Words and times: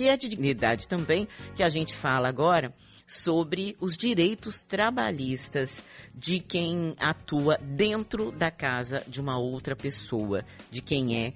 que 0.00 0.08
é 0.08 0.16
de 0.16 0.30
dignidade 0.30 0.88
também, 0.88 1.28
que 1.54 1.62
a 1.62 1.68
gente 1.68 1.94
fala 1.94 2.26
agora 2.26 2.72
sobre 3.06 3.76
os 3.78 3.98
direitos 3.98 4.64
trabalhistas 4.64 5.86
de 6.14 6.40
quem 6.40 6.94
atua 6.98 7.58
dentro 7.58 8.32
da 8.32 8.50
casa 8.50 9.04
de 9.06 9.20
uma 9.20 9.38
outra 9.38 9.76
pessoa, 9.76 10.42
de 10.70 10.80
quem 10.80 11.22
é 11.22 11.34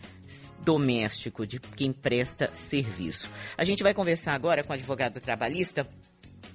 doméstico, 0.64 1.46
de 1.46 1.60
quem 1.60 1.92
presta 1.92 2.46
serviço. 2.54 3.30
A 3.58 3.64
gente 3.64 3.82
vai 3.82 3.92
conversar 3.92 4.32
agora 4.32 4.64
com 4.64 4.70
o 4.70 4.74
advogado 4.74 5.20
trabalhista, 5.20 5.86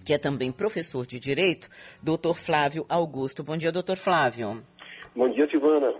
que 0.04 0.12
é 0.12 0.18
também 0.18 0.52
professor 0.52 1.06
de 1.06 1.20
direito, 1.20 1.70
doutor 2.02 2.34
Flávio 2.34 2.88
Augusto. 2.90 3.44
Bom 3.44 3.56
dia, 3.56 3.72
doutor 3.72 3.98
Flávio. 3.98 4.64
Bom 5.16 5.30
dia, 5.30 5.48
Silvana. 5.52 5.94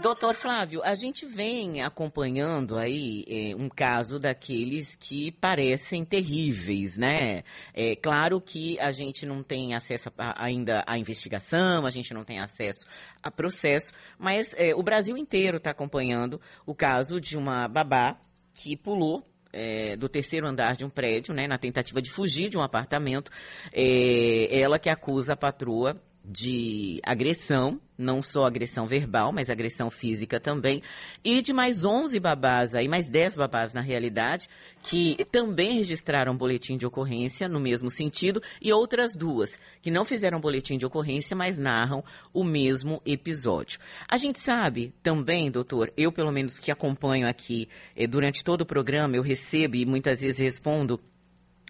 Doutor 0.00 0.34
Flávio, 0.34 0.82
a 0.82 0.94
gente 0.94 1.24
vem 1.24 1.80
acompanhando 1.80 2.76
aí 2.76 3.24
é, 3.28 3.54
um 3.54 3.68
caso 3.68 4.18
daqueles 4.18 4.96
que 4.96 5.30
parecem 5.30 6.04
terríveis, 6.04 6.98
né? 6.98 7.44
É 7.72 7.94
claro 7.94 8.40
que 8.40 8.78
a 8.80 8.90
gente 8.90 9.24
não 9.24 9.42
tem 9.42 9.72
acesso 9.72 10.12
a, 10.18 10.44
ainda 10.44 10.84
à 10.86 10.98
investigação, 10.98 11.86
a 11.86 11.90
gente 11.90 12.12
não 12.12 12.24
tem 12.24 12.40
acesso 12.40 12.84
a 13.22 13.30
processo, 13.30 13.92
mas 14.18 14.52
é, 14.58 14.74
o 14.74 14.82
Brasil 14.82 15.16
inteiro 15.16 15.58
está 15.58 15.70
acompanhando 15.70 16.40
o 16.66 16.74
caso 16.74 17.20
de 17.20 17.38
uma 17.38 17.68
babá 17.68 18.18
que 18.52 18.76
pulou 18.76 19.24
é, 19.52 19.96
do 19.96 20.08
terceiro 20.08 20.46
andar 20.46 20.76
de 20.76 20.84
um 20.84 20.90
prédio, 20.90 21.32
né, 21.32 21.46
na 21.46 21.56
tentativa 21.56 22.02
de 22.02 22.10
fugir 22.10 22.48
de 22.48 22.58
um 22.58 22.62
apartamento. 22.62 23.30
É, 23.72 24.48
ela 24.50 24.78
que 24.78 24.90
acusa 24.90 25.34
a 25.34 25.36
patroa 25.36 25.96
de 26.24 27.00
agressão, 27.04 27.78
não 27.98 28.22
só 28.22 28.46
agressão 28.46 28.86
verbal, 28.86 29.30
mas 29.30 29.50
agressão 29.50 29.90
física 29.90 30.40
também, 30.40 30.82
e 31.22 31.42
de 31.42 31.52
mais 31.52 31.84
11 31.84 32.18
babás 32.18 32.74
aí, 32.74 32.88
mais 32.88 33.10
10 33.10 33.36
babás 33.36 33.74
na 33.74 33.82
realidade, 33.82 34.48
que 34.82 35.16
também 35.30 35.76
registraram 35.76 36.36
boletim 36.36 36.78
de 36.78 36.86
ocorrência 36.86 37.46
no 37.46 37.60
mesmo 37.60 37.90
sentido, 37.90 38.42
e 38.60 38.72
outras 38.72 39.14
duas 39.14 39.60
que 39.82 39.90
não 39.90 40.04
fizeram 40.04 40.40
boletim 40.40 40.78
de 40.78 40.86
ocorrência, 40.86 41.36
mas 41.36 41.58
narram 41.58 42.02
o 42.32 42.42
mesmo 42.42 43.02
episódio. 43.04 43.78
A 44.08 44.16
gente 44.16 44.40
sabe 44.40 44.94
também, 45.02 45.50
doutor, 45.50 45.92
eu 45.96 46.10
pelo 46.10 46.32
menos 46.32 46.58
que 46.58 46.70
acompanho 46.70 47.28
aqui 47.28 47.68
eh, 47.94 48.06
durante 48.06 48.42
todo 48.42 48.62
o 48.62 48.66
programa, 48.66 49.16
eu 49.16 49.22
recebo 49.22 49.76
e 49.76 49.84
muitas 49.84 50.20
vezes 50.20 50.38
respondo 50.38 50.98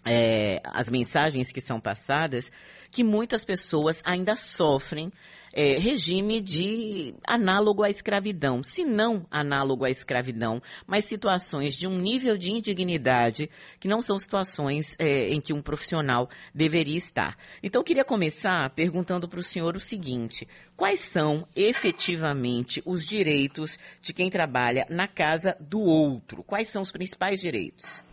é, 0.05 0.61
as 0.65 0.89
mensagens 0.89 1.51
que 1.51 1.61
são 1.61 1.79
passadas, 1.79 2.51
que 2.91 3.03
muitas 3.03 3.43
pessoas 3.43 4.01
ainda 4.05 4.35
sofrem 4.35 5.11
é, 5.55 5.77
regime 5.77 6.41
de 6.41 7.15
análogo 7.25 7.81
à 7.81 7.89
escravidão, 7.89 8.61
se 8.61 8.83
não 8.83 9.25
análogo 9.31 9.85
à 9.85 9.89
escravidão, 9.89 10.61
mas 10.85 11.05
situações 11.05 11.75
de 11.75 11.87
um 11.87 11.97
nível 11.97 12.37
de 12.37 12.51
indignidade 12.51 13.49
que 13.79 13.87
não 13.87 14.01
são 14.01 14.19
situações 14.19 14.95
é, 14.99 15.29
em 15.29 15.39
que 15.39 15.53
um 15.53 15.61
profissional 15.61 16.29
deveria 16.53 16.97
estar. 16.97 17.37
Então, 17.63 17.79
eu 17.79 17.85
queria 17.85 18.03
começar 18.03 18.69
perguntando 18.71 19.29
para 19.29 19.39
o 19.39 19.43
senhor 19.43 19.77
o 19.77 19.79
seguinte: 19.79 20.45
quais 20.75 20.99
são 20.99 21.47
efetivamente 21.55 22.83
os 22.85 23.05
direitos 23.05 23.79
de 24.01 24.13
quem 24.13 24.29
trabalha 24.29 24.85
na 24.89 25.07
casa 25.07 25.55
do 25.61 25.79
outro? 25.79 26.43
Quais 26.43 26.67
são 26.67 26.81
os 26.81 26.91
principais 26.91 27.39
direitos? 27.39 28.03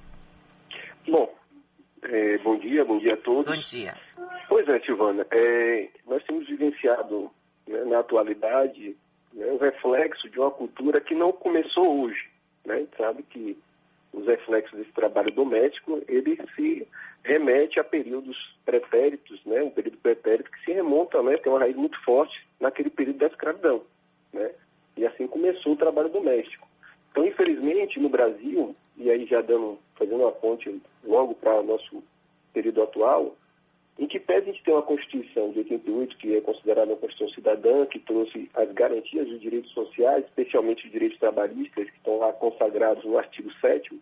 Bom, 1.09 1.29
é, 2.03 2.39
bom 2.39 2.57
dia, 2.59 2.85
bom 2.85 2.99
dia 2.99 3.15
a 3.15 3.17
todos. 3.17 3.55
Bom 3.55 3.63
dia. 3.63 3.95
Pois 4.49 4.69
é, 4.69 4.81
Silvana, 4.81 5.27
é, 5.31 5.89
nós 6.07 6.23
temos 6.25 6.47
vivenciado 6.47 7.31
né, 7.67 7.85
na 7.85 8.01
atualidade 8.01 8.97
né, 9.33 9.47
um 9.47 9.57
reflexo 9.57 10.29
de 10.29 10.39
uma 10.39 10.51
cultura 10.51 11.01
que 11.01 11.15
não 11.15 11.33
começou 11.33 12.03
hoje. 12.03 12.29
Né? 12.65 12.75
A 12.75 12.79
gente 12.79 12.97
sabe 12.97 13.23
que 13.23 13.59
os 14.13 14.27
reflexos 14.27 14.79
desse 14.79 14.93
trabalho 14.93 15.31
doméstico, 15.31 16.03
ele 16.07 16.39
se 16.55 16.87
remete 17.25 17.81
a 17.81 17.85
períodos 17.85 18.37
pretéritos, 18.65 19.41
né? 19.47 19.63
um 19.63 19.71
período 19.71 19.97
pretérito 19.99 20.51
que 20.51 20.65
se 20.65 20.73
remonta, 20.73 21.23
né? 21.23 21.37
tem 21.39 21.51
uma 21.51 21.61
raiz 21.61 21.77
muito 21.77 21.99
forte 22.05 22.47
naquele 22.61 22.91
período 22.91 23.19
da 23.19 23.27
escravidão. 23.27 23.83
Né? 24.33 24.51
E 24.97 25.07
assim 25.07 25.27
começou 25.27 25.73
o 25.73 25.77
trabalho 25.77 26.11
doméstico. 26.11 26.69
Então, 27.11 27.27
infelizmente, 27.27 28.01
no 28.01 28.09
Brasil, 28.09 28.75
e 29.03 29.11
aí 29.11 29.27
já 29.27 29.41
dando, 29.41 29.79
fazendo 29.97 30.23
uma 30.23 30.33
ponte 30.33 30.81
logo 31.05 31.35
para 31.35 31.63
nosso 31.63 32.03
período 32.53 32.83
atual, 32.83 33.35
em 33.99 34.07
que 34.07 34.19
pese 34.19 34.49
a 34.49 34.53
gente 34.53 34.65
ter 34.65 34.73
uma 34.73 34.83
Constituição 34.83 35.51
de 35.51 35.59
88, 35.59 36.17
que 36.17 36.37
é 36.37 36.41
considerada 36.41 36.93
uma 36.93 36.97
Constituição 36.97 37.35
cidadã, 37.35 37.85
que 37.87 37.99
trouxe 37.99 38.51
as 38.55 38.71
garantias 38.73 39.29
dos 39.29 39.41
direitos 39.41 39.71
sociais, 39.73 40.25
especialmente 40.25 40.87
os 40.87 40.93
direitos 40.93 41.19
trabalhistas, 41.19 41.91
que 41.91 41.97
estão 41.97 42.19
lá 42.19 42.33
consagrados 42.33 43.05
no 43.05 43.19
artigo 43.19 43.53
7 43.61 44.01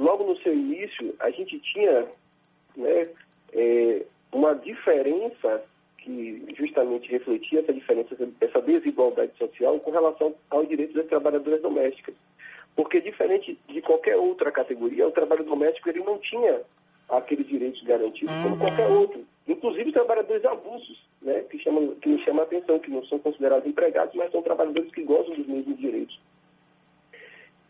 logo 0.00 0.24
no 0.24 0.36
seu 0.38 0.54
início, 0.54 1.14
a 1.20 1.30
gente 1.30 1.58
tinha 1.60 2.06
né, 2.74 3.08
é, 3.52 4.02
uma 4.32 4.54
diferença 4.54 5.62
que 5.98 6.42
justamente 6.56 7.10
refletia 7.10 7.60
essa 7.60 7.72
diferença, 7.72 8.16
essa 8.40 8.62
desigualdade 8.62 9.36
social 9.36 9.78
com 9.80 9.90
relação 9.90 10.34
aos 10.48 10.66
direitos 10.66 10.94
das 10.94 11.06
trabalhadoras 11.06 11.60
domésticas. 11.60 12.14
Porque 12.76 13.00
diferente 13.00 13.58
de 13.68 13.82
qualquer 13.82 14.16
outra 14.16 14.50
categoria, 14.50 15.06
o 15.06 15.12
trabalho 15.12 15.44
doméstico 15.44 15.88
ele 15.88 16.00
não 16.00 16.18
tinha 16.18 16.60
aqueles 17.08 17.46
direitos 17.46 17.82
garantidos 17.82 18.34
uhum. 18.34 18.42
como 18.42 18.58
qualquer 18.58 18.88
outro. 18.88 19.24
Inclusive 19.46 19.92
trabalhadores 19.92 20.44
avulsos, 20.44 21.02
né, 21.20 21.40
que, 21.50 21.58
chamam, 21.58 21.94
que 21.96 22.08
me 22.08 22.22
chamam 22.24 22.42
a 22.42 22.44
atenção, 22.44 22.78
que 22.78 22.90
não 22.90 23.04
são 23.06 23.18
considerados 23.18 23.66
empregados, 23.66 24.14
mas 24.14 24.30
são 24.30 24.42
trabalhadores 24.42 24.92
que 24.92 25.02
gozam 25.02 25.34
dos 25.34 25.46
mesmos 25.46 25.76
direitos. 25.76 26.18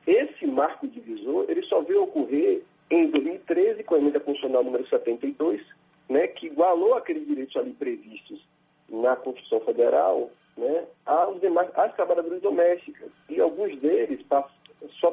Esse 0.06 0.46
marco 0.46 0.86
divisor, 0.86 1.46
ele 1.48 1.62
só 1.62 1.80
veio 1.80 2.02
ocorrer 2.02 2.62
em 2.90 3.06
2013, 3.06 3.82
com 3.84 3.94
a 3.94 3.98
emenda 3.98 4.20
constitucional 4.20 4.64
número 4.64 4.86
72, 4.88 5.62
né, 6.08 6.26
que 6.26 6.46
igualou 6.46 6.94
aqueles 6.94 7.26
direitos 7.26 7.56
ali 7.56 7.72
previstos 7.72 8.40
na 8.88 9.14
Constituição 9.16 9.60
Federal 9.60 10.30
né, 10.56 10.84
aos 11.06 11.40
demais, 11.40 11.70
às 11.74 11.94
trabalhadoras 11.94 12.42
domésticas. 12.42 13.10
E 13.28 13.40
alguns 13.40 13.78
deles 13.78 14.19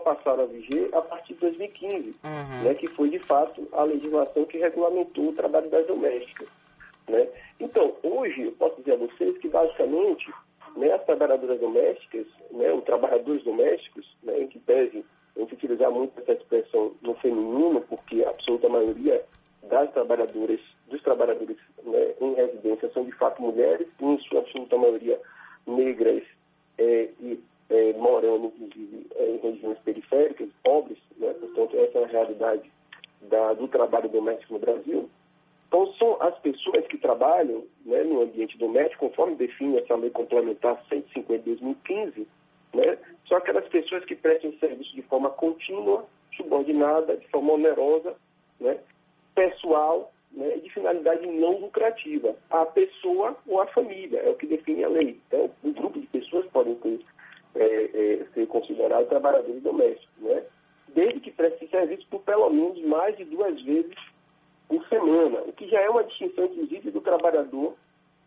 passaram 0.07 0.43
a 0.43 0.47
viger 0.47 0.89
a 0.93 1.01
partir 1.01 1.33
de 1.33 1.41
2015, 1.41 2.15
uhum. 2.23 2.63
né, 2.63 2.73
que 2.75 2.87
foi, 2.87 3.09
de 3.09 3.19
fato, 3.19 3.67
a 3.73 3.83
legislação 3.83 4.45
que 4.45 4.57
regulamentou 4.57 5.29
o 5.29 5.33
trabalho 5.33 5.69
das 5.69 5.85
domésticas. 5.85 6.47
Né? 7.09 7.27
Então, 7.59 7.93
hoje, 8.03 8.43
eu 8.43 8.51
posso 8.53 8.77
dizer 8.77 8.93
a 8.93 8.97
vocês 8.97 9.37
que, 9.39 9.49
basicamente, 9.49 10.31
né, 10.77 10.93
as 10.93 11.03
trabalhadoras 11.03 11.59
domésticas, 11.59 12.25
né, 12.51 12.71
os 12.71 12.85
trabalhadores 12.85 13.43
domésticos, 13.43 14.15
né, 14.23 14.39
em 14.43 14.47
que 14.47 14.59
pese 14.59 15.03
a 15.35 15.39
gente 15.41 15.55
utilizar 15.55 15.91
muito 15.91 16.19
essa 16.21 16.31
expressão 16.33 16.93
no 17.01 17.13
feminino, 17.15 17.81
porque 17.81 18.23
a 18.23 18.29
absoluta 18.29 18.69
maioria 18.69 19.25
das 19.63 19.91
trabalhadoras, 19.91 20.61
dos 20.87 21.01
trabalhadores 21.01 21.57
né, 21.83 22.13
em 22.21 22.33
residência 22.33 22.89
são 22.93 23.03
de 23.03 23.11
fato 23.11 23.41
mulheres, 23.41 23.87
e 23.99 24.05
em 24.05 24.19
sua 24.19 24.39
absoluta 24.39 24.77
maioria 24.77 25.19
negras 25.67 26.23
é, 26.77 27.09
e 27.19 27.39
é, 27.69 27.93
morando, 27.93 28.53
inclusive, 28.59 28.86
em 29.19 29.37
regiões 29.37 29.77
periféricas, 29.79 30.49
pobres, 30.63 30.97
né? 31.17 31.33
portanto, 31.33 31.77
essa 31.77 31.99
é 31.99 32.03
a 32.03 32.07
realidade 32.07 32.71
da, 33.21 33.53
do 33.53 33.67
trabalho 33.67 34.09
doméstico 34.09 34.53
no 34.53 34.59
Brasil. 34.59 35.09
Então, 35.67 35.93
são 35.93 36.21
as 36.21 36.37
pessoas 36.39 36.85
que 36.87 36.97
trabalham 36.97 37.63
né, 37.85 38.03
no 38.03 38.21
ambiente 38.21 38.57
doméstico, 38.57 39.09
conforme 39.09 39.35
define 39.35 39.77
essa 39.77 39.95
lei 39.95 40.09
complementar 40.09 40.81
150 40.87 41.39
de 41.39 41.55
2015, 41.55 42.27
né, 42.73 42.97
são 43.27 43.37
aquelas 43.37 43.67
pessoas 43.67 44.05
que 44.05 44.15
prestam 44.15 44.53
serviço 44.59 44.95
de 44.95 45.01
forma 45.01 45.29
contínua, 45.29 46.05
subordinada, 46.35 47.17
de 47.17 47.27
forma 47.27 47.53
onerosa, 47.53 48.15
né, 48.59 48.77
pessoal 49.35 50.11
né, 50.31 50.57
de 50.57 50.69
finalidade 50.69 51.27
não 51.27 51.59
lucrativa. 51.59 52.35
A 52.49 52.65
pessoa 52.65 53.35
ou 53.45 53.61
a 53.61 53.67
família, 53.67 54.19
é 54.19 54.29
o 54.29 54.35
que 54.35 54.47
define 54.47 54.83
a 54.83 54.89
lei. 54.89 55.19
Então, 55.27 55.49
um 55.63 55.73
grupo 55.73 55.99
de 55.99 56.07
pessoas 56.07 56.45
podem 56.47 56.75
ter 56.75 56.99
é, 57.57 57.89
é, 57.93 58.25
ser 58.33 58.47
considerados 58.47 59.09
trabalhadores 59.09 59.61
domésticos, 59.61 60.15
né? 60.19 60.43
desde 60.89 61.19
que 61.19 61.31
preste 61.31 61.67
serviço 61.67 62.05
por 62.09 62.21
pelo 62.21 62.49
menos 62.49 62.81
mais 62.85 63.15
de 63.17 63.25
duas 63.25 63.61
vezes 63.61 63.95
por 64.67 64.85
semana, 64.87 65.39
o 65.45 65.53
que 65.53 65.67
já 65.67 65.79
é 65.79 65.89
uma 65.89 66.03
distinção, 66.03 66.45
inclusive, 66.45 66.91
do 66.91 67.01
trabalhador 67.01 67.73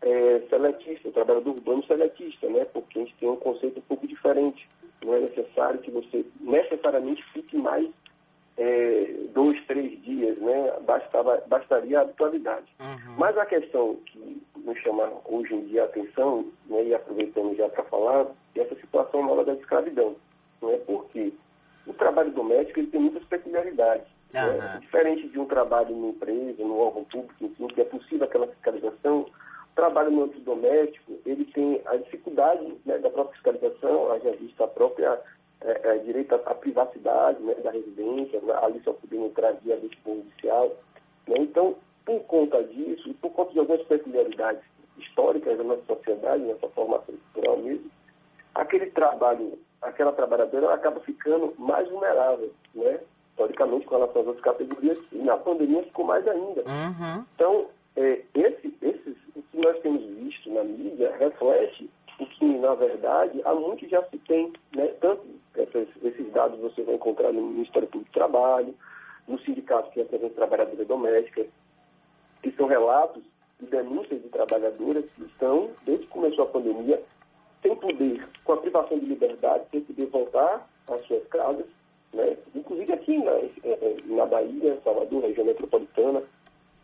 é, 0.01 0.41
seletista, 0.49 1.09
o 1.09 1.11
trabalhador 1.11 1.51
urbano 1.51 1.83
seletista, 1.85 2.49
né? 2.49 2.65
porque 2.65 2.99
a 2.99 3.01
gente 3.03 3.15
tem 3.15 3.29
um 3.29 3.35
conceito 3.35 3.79
um 3.79 3.83
pouco 3.83 4.07
diferente. 4.07 4.67
Não 5.03 5.15
é 5.15 5.19
necessário 5.19 5.79
que 5.79 5.91
você 5.91 6.25
necessariamente 6.39 7.23
fique 7.31 7.55
mais 7.57 7.87
é, 8.57 9.13
dois, 9.33 9.63
três 9.65 10.01
dias, 10.03 10.37
né? 10.37 10.79
Bastava, 10.81 11.41
bastaria 11.47 11.99
a 11.99 12.01
habitualidade. 12.01 12.67
Uhum. 12.79 13.15
Mas 13.17 13.37
a 13.37 13.45
questão 13.45 13.95
que 14.05 14.40
nos 14.65 14.77
chama 14.79 15.11
hoje 15.25 15.53
em 15.53 15.65
dia 15.65 15.83
a 15.83 15.85
atenção, 15.85 16.45
né, 16.67 16.83
e 16.85 16.95
aproveitando 16.95 17.55
já 17.55 17.67
para 17.69 17.83
falar, 17.83 18.27
é 18.55 18.61
essa 18.61 18.75
situação 18.75 19.25
nova 19.25 19.43
da 19.43 19.53
escravidão. 19.53 20.15
Né, 20.61 20.79
porque 20.85 21.33
o 21.87 21.93
trabalho 21.93 22.31
doméstico 22.31 22.79
ele 22.79 22.87
tem 22.87 23.01
muitas 23.01 23.23
peculiaridades. 23.25 24.07
Uhum. 24.35 24.57
Né? 24.57 24.77
Diferente 24.81 25.27
de 25.27 25.39
um 25.39 25.45
trabalho 25.45 25.91
em 25.91 26.09
empresa, 26.09 26.63
no 26.63 26.77
órgão 26.77 27.03
público, 27.05 27.33
enfim, 27.43 27.67
que 27.67 27.81
é 27.81 27.85
possível 27.85 28.25
aquela 28.25 28.47
fiscalização, 28.47 29.21
o 29.21 29.75
trabalho 29.75 30.11
no 30.11 30.23
âmbito 30.23 30.41
doméstico, 30.41 31.13
ele 31.25 31.45
tem 31.45 31.81
a 31.85 31.95
dificuldade 31.97 32.77
né, 32.85 32.97
da 32.97 33.09
própria 33.09 33.33
fiscalização, 33.33 34.19
já 34.23 34.31
vista 34.31 34.63
a 34.65 34.67
própria 34.67 35.19
é, 35.61 35.81
é, 35.83 35.97
direito 35.99 36.35
à 36.35 36.55
privacidade, 36.55 37.37
cidade, 37.37 37.43
né, 37.43 37.53
da 37.63 37.71
residência, 37.71 38.41
ali 38.61 38.81
só 38.83 38.93
podendo 38.93 39.25
entrar 39.25 39.53
via 39.53 39.75
lista 39.75 39.97
judicial. 40.05 40.75
Né? 41.27 41.35
Então, 41.39 41.75
por 42.05 42.19
conta 42.21 42.63
disso, 42.63 43.09
e 43.09 43.13
por 43.13 43.31
conta 43.31 43.53
de 43.53 43.59
algumas 43.59 43.81
peculiaridades 43.83 44.63
históricas 44.97 45.57
da 45.57 45.63
nossa 45.63 45.83
sociedade, 45.85 46.43
nossa 46.43 46.67
formação 46.69 47.15
cultural 47.33 47.57
mesmo, 47.57 47.89
aquele 48.55 48.87
trabalho, 49.21 49.59
aquela 49.81 50.11
trabalhadora 50.11 50.73
acaba 50.73 50.99
ficando 51.01 51.53
mais 51.59 51.87
vulnerável, 51.87 52.51
né? 52.73 52.99
Historicamente, 53.29 53.85
com 53.85 53.95
relação 53.95 54.21
às 54.21 54.27
outras 54.27 54.43
categorias, 54.43 54.97
e 55.11 55.17
na 55.19 55.37
pandemia 55.37 55.83
ficou 55.83 56.05
mais 56.05 56.27
ainda. 56.27 56.61
Uhum. 56.61 57.25
Então, 57.35 57.65
é, 57.95 58.21
esse, 58.33 58.75
esses, 58.81 59.15
o 59.35 59.41
que 59.41 59.57
nós 59.57 59.79
temos 59.81 60.03
visto 60.03 60.51
na 60.51 60.63
mídia 60.63 61.15
reflete 61.17 61.89
o 62.19 62.25
que, 62.25 62.45
na 62.45 62.73
verdade, 62.75 63.41
há 63.45 63.53
muito 63.53 63.87
já 63.87 64.03
se 64.03 64.17
tem, 64.19 64.51
né? 64.75 64.87
Tanto 64.99 65.23
esses, 65.55 65.87
esses 66.03 66.31
dados 66.33 66.59
você 66.59 66.81
vai 66.83 66.95
encontrar 66.95 67.31
no 67.31 67.41
Ministério 67.41 67.87
Público 67.87 68.11
do 68.11 68.13
Trabalho, 68.13 68.75
no 69.27 69.39
sindicato 69.39 69.91
que 69.91 69.99
representa 69.99 70.35
trabalhadoras 70.35 70.87
domésticas, 70.87 71.47
que 72.41 72.51
são 72.51 72.67
relatos 72.67 73.23
de 73.59 73.67
denúncias 73.67 74.21
de 74.21 74.29
trabalhadoras 74.29 75.05
que 75.15 75.23
estão, 75.23 75.69
desde 75.85 76.05
que 76.05 76.11
começou 76.11 76.45
a 76.45 76.47
pandemia, 76.47 77.01
sem 77.61 77.75
poder, 77.75 78.27
com 78.43 78.53
a 78.53 78.57
privação 78.57 78.97
de 78.97 79.05
liberdade, 79.05 79.63
sem 79.71 79.81
poder 79.81 80.05
voltar 80.07 80.67
às 80.89 81.05
suas 81.05 81.27
casas, 81.27 81.65
né? 82.13 82.35
inclusive 82.55 82.93
aqui 82.93 83.17
na, 83.17 83.31
eh, 83.31 83.51
eh, 83.63 83.95
na 84.05 84.25
Bahia, 84.25 84.77
Salvador, 84.83 85.21
região 85.21 85.45
metropolitana, 85.45 86.23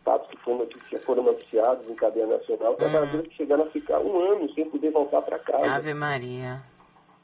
fatos 0.04 0.30
que 0.30 0.36
foram, 0.38 0.58
noticia, 0.58 1.00
foram 1.00 1.22
noticiados 1.22 1.88
em 1.88 1.94
cadeia 1.94 2.26
nacional, 2.26 2.74
trabalhadores 2.74 3.14
uhum. 3.14 3.30
que 3.30 3.36
chegaram 3.36 3.64
a 3.64 3.70
ficar 3.70 4.00
um 4.00 4.18
ano 4.18 4.52
sem 4.54 4.68
poder 4.70 4.90
voltar 4.90 5.22
para 5.22 5.38
casa. 5.38 5.70
Ave 5.70 5.94
Maria. 5.94 6.62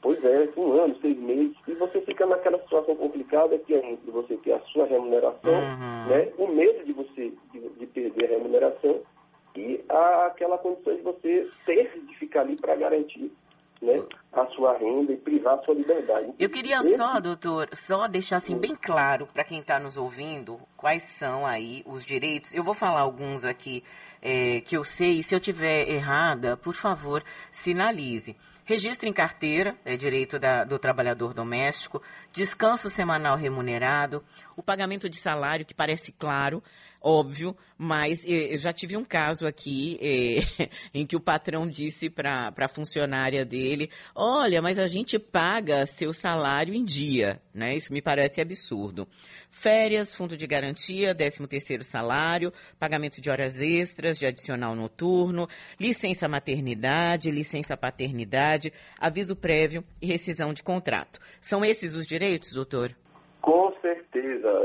Pois 0.01 0.23
é, 0.23 0.47
um 0.55 0.73
ano, 0.73 0.95
seis 1.01 1.17
meses, 1.17 1.55
e 1.67 1.73
você 1.73 1.99
fica 2.01 2.27
naquela 2.27 2.59
situação 2.59 2.95
complicada 2.95 3.57
que 3.57 3.73
é 3.73 3.89
entre 3.89 4.11
você 4.11 4.37
ter 4.37 4.51
a 4.51 4.59
sua 4.59 4.85
remuneração, 4.85 5.53
uhum. 5.53 6.09
né, 6.09 6.31
o 6.37 6.47
medo 6.47 6.85
de 6.85 6.93
você 6.93 7.31
de, 7.51 7.59
de 7.59 7.85
perder 7.87 8.25
a 8.25 8.37
remuneração 8.37 8.99
e 9.55 9.83
a, 9.89 10.27
aquela 10.27 10.59
condição 10.59 10.95
de 10.95 11.01
você 11.01 11.49
ter 11.65 11.99
de 12.05 12.15
ficar 12.17 12.41
ali 12.41 12.55
para 12.55 12.75
garantir 12.75 13.31
né, 13.81 14.03
a 14.33 14.45
sua 14.47 14.77
renda 14.77 15.13
e 15.13 15.17
privar 15.17 15.59
a 15.59 15.63
sua 15.63 15.73
liberdade. 15.73 16.33
Eu 16.37 16.49
queria 16.49 16.79
Esse... 16.79 16.95
só, 16.95 17.19
doutor, 17.19 17.69
só 17.73 18.07
deixar 18.07 18.37
assim 18.37 18.57
bem 18.57 18.75
claro 18.75 19.27
para 19.33 19.43
quem 19.43 19.59
está 19.59 19.79
nos 19.79 19.97
ouvindo 19.97 20.59
quais 20.75 21.03
são 21.03 21.45
aí 21.45 21.83
os 21.85 22.05
direitos. 22.05 22.53
Eu 22.53 22.63
vou 22.63 22.73
falar 22.73 23.01
alguns 23.01 23.43
aqui 23.43 23.83
é, 24.21 24.61
que 24.61 24.75
eu 24.75 24.83
sei, 24.83 25.19
e 25.19 25.23
se 25.23 25.35
eu 25.35 25.39
tiver 25.39 25.89
errada, 25.89 26.57
por 26.57 26.73
favor, 26.73 27.23
sinalize. 27.51 28.35
Registro 28.67 29.07
em 29.07 29.13
carteira, 29.13 29.75
é 29.85 29.95
direito 29.95 30.39
da, 30.39 30.63
do 30.63 30.79
trabalhador 30.79 31.35
doméstico, 31.35 32.01
descanso 32.33 32.89
semanal 32.89 33.37
remunerado, 33.37 34.23
o 34.57 34.63
pagamento 34.63 35.07
de 35.07 35.17
salário, 35.17 35.63
que 35.63 35.73
parece 35.75 36.11
claro, 36.11 36.63
óbvio, 37.05 37.55
mas 37.77 38.25
eh, 38.25 38.55
eu 38.55 38.57
já 38.57 38.73
tive 38.73 38.97
um 38.97 39.05
caso 39.05 39.45
aqui 39.45 39.99
eh, 40.01 40.69
em 40.91 41.05
que 41.05 41.15
o 41.15 41.19
patrão 41.19 41.67
disse 41.67 42.09
para 42.09 42.51
a 42.57 42.67
funcionária 42.67 43.45
dele: 43.45 43.91
Olha, 44.15 44.61
mas 44.61 44.79
a 44.79 44.87
gente 44.87 45.19
paga 45.19 45.85
seu 45.85 46.11
salário 46.11 46.73
em 46.73 46.83
dia, 46.83 47.39
né? 47.53 47.75
Isso 47.75 47.93
me 47.93 48.01
parece 48.01 48.41
absurdo. 48.41 49.07
Férias, 49.51 50.13
fundo 50.13 50.35
de 50.35 50.45
garantia, 50.45 51.15
13 51.15 51.47
terceiro 51.47 51.83
salário, 51.83 52.51
pagamento 52.77 53.21
de 53.21 53.29
horas 53.29 53.61
extras, 53.61 54.17
de 54.17 54.25
adicional 54.25 54.75
noturno, 54.75 55.47
licença 55.79 56.27
maternidade, 56.27 57.31
licença 57.31 57.77
paternidade, 57.77 58.73
aviso 58.99 59.35
prévio 59.35 59.83
e 60.01 60.07
rescisão 60.07 60.53
de 60.53 60.61
contrato. 60.61 61.19
São 61.39 61.63
esses 61.63 61.93
os 61.93 62.05
direitos, 62.05 62.51
doutor? 62.53 62.93
Com 63.41 63.71
certeza. 63.81 64.04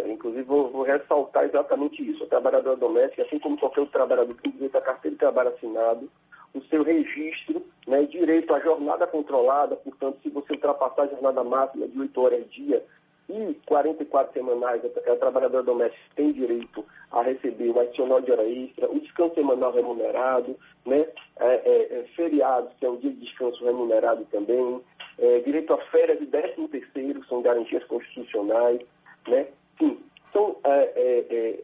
Inclusive, 0.07 0.43
vou, 0.43 0.71
vou, 0.71 0.83
ressaltar 0.83 1.45
exatamente 1.45 2.09
isso. 2.09 2.25
O 2.25 2.29
trabalhador 2.29 2.77
doméstico, 2.77 3.23
assim 3.23 3.39
como 3.39 3.59
qualquer 3.59 3.81
outro 3.81 3.93
trabalhador 3.93 4.35
que 4.35 4.43
tem 4.43 4.53
direito 4.53 4.77
à 4.77 4.81
carteira 4.81 5.15
de 5.15 5.21
trabalho 5.21 5.51
assinado, 5.51 6.09
o 6.55 6.61
seu 6.63 6.83
registro, 6.83 7.63
né, 7.87 8.05
direito 8.05 8.53
à 8.53 8.61
jornada 8.61 9.07
controlada, 9.07 9.77
portanto, 9.77 10.19
se 10.23 10.31
você 10.31 10.55
ultrapassar 10.55 11.03
a 11.03 11.07
jornada 11.07 11.45
máxima 11.45 11.87
de 11.87 11.99
8 11.99 12.21
horas 12.21 12.51
dia 12.51 12.83
e 13.29 13.55
44 13.67 14.33
semanais, 14.33 14.83
a 14.85 15.17
trabalhadora 15.17 15.63
doméstica 15.63 16.03
tem 16.17 16.33
direito 16.33 16.85
a 17.13 17.23
receber 17.23 17.71
o 17.71 17.79
adicional 17.79 18.21
de 18.21 18.33
hora 18.33 18.45
extra, 18.45 18.91
o 18.91 18.99
descanso 18.99 19.35
semanal 19.35 19.73
remunerado, 19.73 20.57
né, 20.85 21.07
é, 21.39 21.47
é, 21.47 21.99
é, 22.01 22.05
feriados, 22.17 22.73
que 22.79 22.85
é 22.85 22.89
o 22.89 22.97
dia 22.97 23.11
de 23.11 23.21
descanso 23.21 23.65
remunerado 23.65 24.25
também, 24.33 24.81
é, 25.19 25.39
direito 25.41 25.73
a 25.73 25.79
férias 25.79 26.19
de 26.19 26.27
13 26.27 26.69
terceiro, 26.69 27.25
são 27.27 27.43
garantias 27.43 27.85
constitucionais, 27.85 28.81
né? 29.27 29.47
Sim, 29.79 29.99
são 30.33 30.57
é, 30.65 30.93
é, 30.97 31.27
é, 31.31 31.61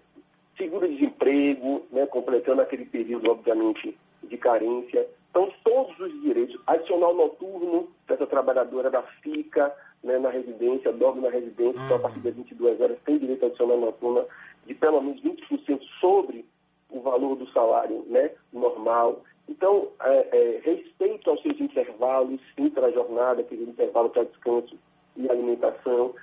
seguro-desemprego, 0.57 1.87
né? 1.91 2.07
completando 2.07 2.63
aquele 2.63 2.85
período, 2.85 3.31
obviamente, 3.31 3.97
de 4.23 4.37
carência. 4.37 5.07
Então, 5.31 5.53
todos 5.63 5.99
os 6.01 6.23
direitos, 6.23 6.59
adicional 6.67 7.15
noturno 7.15 7.89
dessa 8.09 8.27
trabalhadora 8.27 8.91
da 8.91 9.03
FICA, 9.03 9.73
né, 10.03 10.19
na 10.19 10.31
residência, 10.31 10.93
dorme 10.93 11.21
na 11.21 11.31
residência, 11.31 11.79
uhum. 11.79 11.85
então 11.85 11.97
a 11.97 12.01
partir 12.01 12.21
das 12.21 12.35
22 12.35 12.81
horas 12.81 12.99
tem 13.05 13.19
direito 13.19 13.45
adicional 13.45 13.79
noturna 13.79 14.25
de 14.67 14.75
pelo 14.75 15.01
menos 15.01 15.21
20% 15.23 15.81
sobre 16.01 16.45
o 16.91 17.01
valor 17.01 17.37
do 17.37 17.47
salário 17.51 18.05
né, 18.09 18.31
normal. 18.53 19.23
Então, 19.49 19.89
é, 20.01 20.29
é, 20.33 20.61
respeito 20.65 21.31
aos 21.31 21.43
seus 21.43 21.61
intervalos 21.61 22.41
intra-jornada, 22.57 23.43
aquele 23.43 23.65
intervalo 23.65 24.11
para 24.11 24.25
descanso 24.25 24.77
e 25.17 25.29
alimentação. 25.29 26.15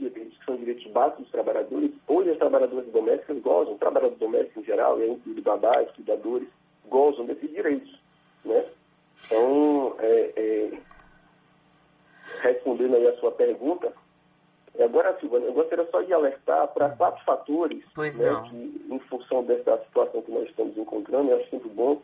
Direitos, 0.00 0.38
que 0.38 0.44
são 0.44 0.56
direitos 0.56 0.86
básicos 0.90 1.22
dos 1.22 1.32
trabalhadores, 1.32 1.90
hoje 2.08 2.30
as 2.30 2.38
trabalhadoras 2.38 2.86
domésticas 2.86 3.38
gozam, 3.40 3.78
trabalhadores 3.78 4.18
domésticos 4.18 4.62
em 4.62 4.66
geral, 4.66 5.00
e 5.00 5.10
inclusive 5.10 5.40
babás, 5.40 5.90
cuidadores, 5.92 6.48
gozam 6.88 7.26
desses 7.26 7.50
direitos. 7.50 7.98
Né? 8.44 8.64
Então, 9.26 9.94
é, 9.98 10.32
é, 10.36 10.78
respondendo 12.40 12.96
aí 12.96 13.06
a 13.06 13.16
sua 13.18 13.30
pergunta, 13.30 13.92
Agora, 14.78 15.18
Silvana, 15.18 15.46
eu 15.46 15.52
gostaria 15.52 15.86
só 15.90 16.00
de 16.00 16.12
alertar 16.12 16.68
para 16.68 16.90
quatro 16.90 17.22
fatores 17.24 17.84
né, 17.96 18.42
que, 18.48 18.86
em 18.88 18.98
função 19.00 19.42
dessa 19.44 19.76
situação 19.78 20.22
que 20.22 20.30
nós 20.30 20.48
estamos 20.48 20.76
encontrando, 20.76 21.30
eu 21.30 21.38
acho 21.38 21.48
muito 21.52 21.68
bom, 21.68 22.00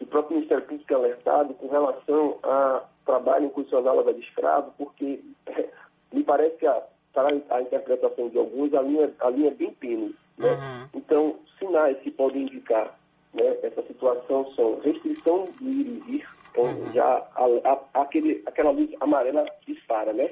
o 0.00 0.06
próprio 0.06 0.36
Ministério 0.36 0.64
Público 0.64 0.86
tem 0.86 0.96
alertado 0.96 1.54
com 1.54 1.68
relação 1.68 2.38
a 2.42 2.82
trabalho 3.06 3.46
incondicional 3.46 4.02
de 4.12 4.20
escravo, 4.20 4.72
porque 4.76 5.20
me 6.12 6.22
parece 6.22 6.56
que 6.56 6.66
a, 6.66 6.82
para 7.20 7.56
a 7.56 7.62
interpretação 7.62 8.28
de 8.28 8.38
alguns, 8.38 8.72
a 8.74 8.82
linha, 8.82 9.12
a 9.20 9.30
linha 9.30 9.48
é 9.48 9.54
bem 9.54 9.70
tênue. 9.74 10.14
Né? 10.38 10.50
Uhum. 10.50 10.88
Então, 10.94 11.36
sinais 11.58 11.98
que 11.98 12.10
podem 12.10 12.42
indicar 12.42 12.94
né, 13.34 13.56
essa 13.62 13.82
situação 13.82 14.50
são 14.54 14.80
restrição 14.80 15.48
de 15.60 15.68
ir 15.68 15.86
e 15.86 16.00
vir, 16.00 16.28
então 16.50 16.64
uhum. 16.64 16.92
já 16.92 17.04
a, 17.04 17.80
a, 17.94 18.02
aquele, 18.02 18.42
aquela 18.46 18.70
luz 18.70 18.90
amarela 19.00 19.44
dispara, 19.66 20.12
né? 20.12 20.30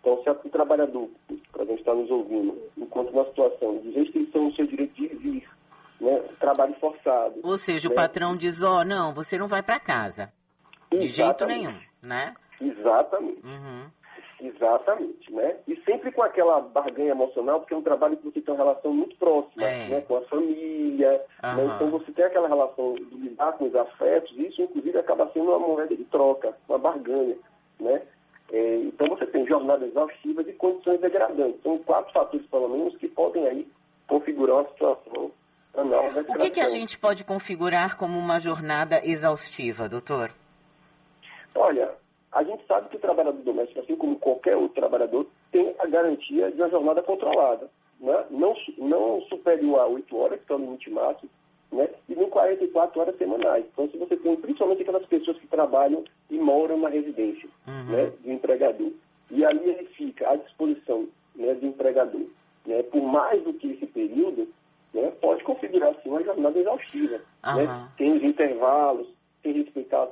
Então, 0.00 0.22
se 0.22 0.28
o 0.28 0.50
trabalhador, 0.50 1.08
para 1.50 1.62
a 1.62 1.64
gente 1.64 1.78
estar 1.78 1.94
nos 1.94 2.10
ouvindo, 2.10 2.58
enquanto 2.76 3.10
uma 3.10 3.24
situação 3.24 3.78
de 3.78 3.90
restrição 3.92 4.50
do 4.50 4.54
seu 4.54 4.66
direito 4.66 4.92
de 4.94 5.06
vir, 5.08 5.48
né, 5.98 6.22
trabalho 6.38 6.74
forçado. 6.74 7.40
Ou 7.42 7.56
seja, 7.56 7.88
né? 7.88 7.92
o 7.92 7.96
patrão 7.96 8.36
diz, 8.36 8.60
ó, 8.60 8.80
oh, 8.80 8.84
não, 8.84 9.14
você 9.14 9.38
não 9.38 9.48
vai 9.48 9.62
para 9.62 9.80
casa. 9.80 10.30
De 10.90 11.06
jeito 11.06 11.46
nenhum, 11.46 11.74
né? 12.02 12.34
Exatamente. 12.60 13.46
Uhum. 13.46 13.86
Exatamente, 14.64 15.32
né? 15.32 15.56
E 15.68 15.76
sempre 15.82 16.10
com 16.10 16.22
aquela 16.22 16.60
barganha 16.60 17.10
emocional, 17.10 17.60
porque 17.60 17.74
é 17.74 17.76
um 17.76 17.82
trabalho 17.82 18.16
que 18.16 18.24
você 18.24 18.40
tem 18.40 18.54
uma 18.54 18.64
relação 18.64 18.92
muito 18.92 19.14
próxima, 19.16 19.64
é. 19.64 19.88
né? 19.88 20.00
Com 20.00 20.16
a 20.16 20.22
família, 20.22 21.22
uhum. 21.42 21.56
né? 21.56 21.74
Então 21.76 21.90
você 21.90 22.10
tem 22.12 22.24
aquela 22.24 22.48
relação 22.48 22.94
de 22.94 23.14
lidar 23.14 23.52
com 23.52 23.66
os 23.66 23.74
afetos, 23.74 24.32
e 24.36 24.46
isso 24.46 24.62
inclusive 24.62 24.98
acaba 24.98 25.30
sendo 25.32 25.50
uma 25.50 25.58
moeda 25.58 25.94
de 25.94 26.04
troca, 26.04 26.56
uma 26.68 26.78
barganha, 26.78 27.36
né? 27.78 28.02
É, 28.52 28.76
então 28.76 29.06
você 29.08 29.26
tem 29.26 29.46
jornadas 29.46 29.88
exaustivas 29.88 30.46
e 30.48 30.52
condições 30.52 31.00
degradantes. 31.00 31.62
São 31.62 31.78
quatro 31.78 32.12
fatores, 32.12 32.46
pelo 32.46 32.68
menos, 32.68 32.96
que 32.96 33.08
podem 33.08 33.46
aí 33.46 33.68
configurar 34.06 34.56
uma 34.56 34.68
situação 34.68 35.30
anal 35.76 36.04
O 36.28 36.38
que, 36.38 36.50
que 36.50 36.60
a 36.60 36.68
gente 36.68 36.98
pode 36.98 37.24
configurar 37.24 37.96
como 37.96 38.18
uma 38.18 38.38
jornada 38.38 39.00
exaustiva, 39.04 39.88
doutor? 39.88 40.30
Olha, 41.54 41.90
a 42.34 42.42
gente 42.42 42.66
sabe 42.66 42.88
que 42.88 42.96
o 42.96 43.00
trabalhador 43.00 43.40
doméstico, 43.42 43.80
qualquer 44.24 44.56
outro 44.56 44.80
trabalhador, 44.80 45.26
tem 45.52 45.74
a 45.78 45.86
garantia 45.86 46.50
de 46.50 46.60
uma 46.60 46.70
jornada 46.70 47.02
controlada. 47.02 47.68
Né? 48.00 48.24
Não, 48.30 48.56
não 48.78 49.20
superior 49.28 49.80
a 49.80 49.86
oito 49.86 50.16
horas, 50.16 50.40
que 50.44 50.50
é 50.50 50.56
o 50.56 50.58
limite 50.58 50.90
máximo, 50.90 51.30
né? 51.70 51.88
e 52.08 52.14
nem 52.14 52.28
44 52.30 53.00
horas 53.00 53.16
semanais. 53.18 53.66
Então, 53.70 53.88
se 53.88 53.98
você 53.98 54.16
tem 54.16 54.34
principalmente 54.36 54.80
aquelas 54.80 55.06
pessoas 55.06 55.36
que 55.38 55.46
trabalham 55.46 56.02
e 56.30 56.38
moram 56.38 56.78
na 56.78 56.88
residência 56.88 57.48
uhum. 57.66 57.84
né, 57.84 58.12
do 58.24 58.32
empregador, 58.32 58.90
e 59.30 59.44
ali 59.44 59.68
ele 59.68 59.84
fica 59.88 60.30
à 60.30 60.36
disposição 60.36 61.06
né, 61.36 61.54
do 61.54 61.66
empregador, 61.66 62.26
né, 62.66 62.82
por 62.84 63.02
mais 63.02 63.42
do 63.42 63.52
que 63.52 63.72
esse 63.72 63.86
período, 63.86 64.48
né, 64.94 65.12
pode 65.20 65.44
configurar 65.44 65.90
assim 65.90 66.08
uma 66.08 66.24
jornada 66.24 66.58
exaustiva. 66.58 67.20
Uhum. 67.46 67.56
Né? 67.56 67.88
Tem 67.98 68.16
os 68.16 68.22
intervalos, 68.22 69.06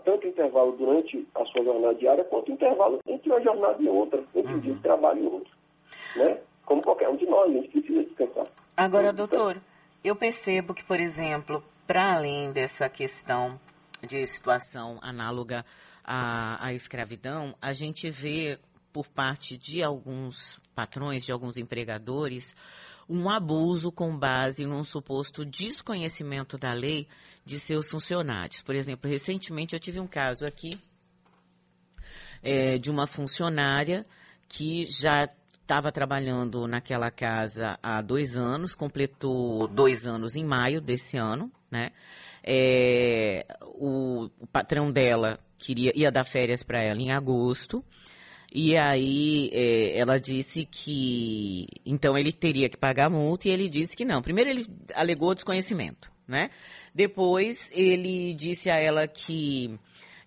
tanto 0.04 0.26
o 0.26 0.30
intervalo 0.30 0.72
durante 0.72 1.26
a 1.34 1.44
sua 1.46 1.64
jornada 1.64 1.94
diária, 1.94 2.24
quanto 2.24 2.50
o 2.50 2.54
intervalo 2.54 3.00
entre 3.06 3.30
uma 3.30 3.40
jornada 3.40 3.82
e 3.82 3.88
outra, 3.88 4.22
entre 4.34 4.52
uhum. 4.52 4.58
um 4.58 4.60
dia 4.60 4.74
de 4.74 4.80
trabalho 4.80 5.22
e 5.22 5.26
outro. 5.26 5.52
né? 6.16 6.38
Como 6.64 6.82
qualquer 6.82 7.08
um 7.08 7.16
de 7.16 7.26
nós, 7.26 7.50
a 7.50 7.52
gente 7.52 7.68
precisa 7.68 8.02
descansar. 8.04 8.46
Agora, 8.76 9.10
então, 9.10 9.26
doutor, 9.26 9.56
eu 10.04 10.16
percebo 10.16 10.74
que, 10.74 10.84
por 10.84 11.00
exemplo, 11.00 11.62
para 11.86 12.14
além 12.14 12.52
dessa 12.52 12.88
questão 12.88 13.58
de 14.02 14.26
situação 14.26 14.98
análoga 15.02 15.64
à, 16.04 16.66
à 16.66 16.72
escravidão, 16.72 17.54
a 17.60 17.72
gente 17.72 18.10
vê 18.10 18.58
por 18.92 19.06
parte 19.08 19.56
de 19.56 19.82
alguns 19.82 20.58
patrões, 20.74 21.24
de 21.24 21.32
alguns 21.32 21.56
empregadores, 21.56 22.54
um 23.08 23.28
abuso 23.28 23.90
com 23.90 24.16
base 24.16 24.66
num 24.66 24.84
suposto 24.84 25.44
desconhecimento 25.44 26.56
da 26.56 26.72
lei 26.72 27.06
de 27.44 27.58
seus 27.58 27.90
funcionários. 27.90 28.62
Por 28.62 28.74
exemplo, 28.74 29.10
recentemente 29.10 29.74
eu 29.74 29.80
tive 29.80 30.00
um 30.00 30.06
caso 30.06 30.46
aqui 30.46 30.78
é, 32.42 32.78
de 32.78 32.90
uma 32.90 33.06
funcionária 33.06 34.06
que 34.48 34.86
já 34.86 35.28
estava 35.62 35.92
trabalhando 35.92 36.66
naquela 36.66 37.10
casa 37.10 37.78
há 37.82 38.02
dois 38.02 38.36
anos, 38.36 38.74
completou 38.74 39.66
dois 39.68 40.06
anos 40.06 40.36
em 40.36 40.44
maio 40.44 40.80
desse 40.80 41.16
ano, 41.16 41.50
né? 41.70 41.90
É, 42.44 43.46
o, 43.62 44.28
o, 44.40 44.46
patrão 44.48 44.90
dela 44.90 45.38
queria 45.56 45.92
ia 45.96 46.10
dar 46.10 46.24
férias 46.24 46.62
para 46.64 46.82
ela 46.82 47.00
em 47.00 47.12
agosto. 47.12 47.84
E 48.54 48.76
aí 48.76 49.48
é, 49.50 49.98
ela 49.98 50.20
disse 50.20 50.66
que 50.66 51.66
então 51.86 52.18
ele 52.18 52.30
teria 52.32 52.68
que 52.68 52.76
pagar 52.76 53.06
a 53.06 53.10
multa 53.10 53.48
e 53.48 53.50
ele 53.50 53.66
disse 53.66 53.96
que 53.96 54.04
não. 54.04 54.20
Primeiro 54.20 54.50
ele 54.50 54.66
alegou 54.94 55.34
desconhecimento, 55.34 56.12
né? 56.28 56.50
Depois 56.94 57.70
ele 57.72 58.34
disse 58.34 58.68
a 58.68 58.76
ela 58.76 59.08
que 59.08 59.78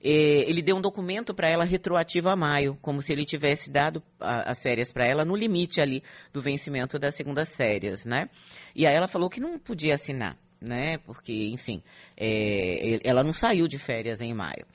é, 0.04 0.50
ele 0.50 0.64
deu 0.64 0.76
um 0.76 0.82
documento 0.82 1.36
para 1.36 1.48
ela 1.48 1.64
retroativo 1.64 2.30
a 2.30 2.36
maio, 2.36 2.76
como 2.82 3.00
se 3.00 3.12
ele 3.12 3.26
tivesse 3.26 3.70
dado 3.70 4.02
a, 4.20 4.52
as 4.52 4.62
férias 4.62 4.92
para 4.92 5.06
ela 5.06 5.24
no 5.24 5.36
limite 5.36 5.80
ali 5.80 6.02
do 6.34 6.42
vencimento 6.42 6.98
das 6.98 7.14
segundas 7.14 7.56
férias, 7.56 8.06
né? 8.06 8.28
E 8.76 8.88
aí 8.88 8.96
ela 8.96 9.08
falou 9.08 9.30
que 9.30 9.40
não 9.40 9.60
podia 9.60 9.94
assinar, 9.94 10.36
né? 10.60 10.98
Porque, 10.98 11.50
enfim, 11.52 11.84
é, 12.18 13.00
ela 13.04 13.24
não 13.24 13.34
saiu 13.34 13.68
de 13.68 13.78
férias 13.78 14.20
em 14.20 14.34
maio. 14.34 14.66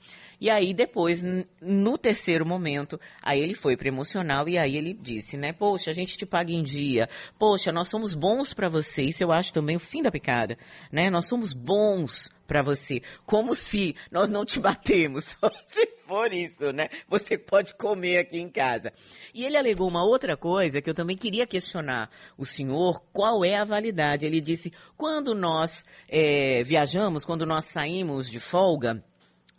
E 0.40 0.48
aí 0.48 0.72
depois, 0.72 1.22
no 1.60 1.98
terceiro 1.98 2.46
momento, 2.46 2.98
aí 3.22 3.40
ele 3.40 3.54
foi 3.54 3.76
para 3.76 3.88
emocional 3.88 4.48
e 4.48 4.56
aí 4.56 4.76
ele 4.76 4.94
disse, 4.94 5.36
né? 5.36 5.52
Poxa, 5.52 5.90
a 5.90 5.94
gente 5.94 6.16
te 6.16 6.24
paga 6.24 6.50
em 6.50 6.62
dia. 6.62 7.08
Poxa, 7.38 7.70
nós 7.70 7.88
somos 7.88 8.14
bons 8.14 8.54
para 8.54 8.68
você. 8.68 9.02
Isso 9.02 9.22
eu 9.22 9.30
acho 9.30 9.52
também 9.52 9.76
o 9.76 9.80
fim 9.80 10.02
da 10.02 10.10
picada, 10.10 10.56
né? 10.90 11.10
Nós 11.10 11.26
somos 11.26 11.52
bons 11.52 12.30
para 12.50 12.62
você, 12.62 13.00
como 13.24 13.54
se 13.54 13.94
nós 14.10 14.28
não 14.28 14.44
te 14.44 14.58
batemos, 14.58 15.36
se 15.66 15.86
for 16.04 16.32
isso, 16.32 16.72
né? 16.72 16.88
Você 17.08 17.38
pode 17.38 17.74
comer 17.74 18.18
aqui 18.18 18.40
em 18.40 18.48
casa. 18.48 18.92
E 19.32 19.44
ele 19.44 19.56
alegou 19.56 19.86
uma 19.86 20.02
outra 20.02 20.36
coisa 20.36 20.82
que 20.82 20.90
eu 20.90 20.94
também 20.94 21.16
queria 21.16 21.46
questionar 21.46 22.10
o 22.36 22.44
senhor, 22.44 23.00
qual 23.12 23.44
é 23.44 23.54
a 23.54 23.62
validade? 23.62 24.26
Ele 24.26 24.40
disse, 24.40 24.72
quando 24.96 25.32
nós 25.32 25.84
é, 26.08 26.64
viajamos, 26.64 27.24
quando 27.24 27.46
nós 27.46 27.66
saímos 27.66 28.28
de 28.28 28.40
folga, 28.40 29.00